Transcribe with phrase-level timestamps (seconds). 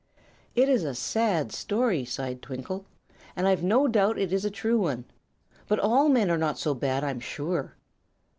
[0.55, 2.85] "It's a sad story," sighed Twinkle,
[3.35, 5.05] "and I've no doubt it is a true one.
[5.67, 7.75] But all men are not so bad, I'm sure."